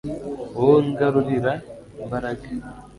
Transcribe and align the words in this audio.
wowe 0.55 0.77
ungarurira 0.83 1.53
imbaraga 2.03 2.47